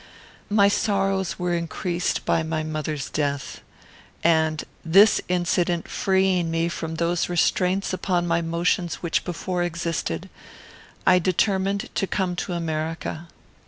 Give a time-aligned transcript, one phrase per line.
[0.49, 3.61] My sorrows were increased by my mother's death,
[4.23, 10.27] and, this incident freeing me from those restraints upon my motions which before existed,
[11.05, 13.27] I determined to come to America.